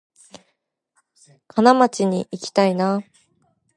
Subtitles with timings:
[1.47, 3.03] 金町にいきたいな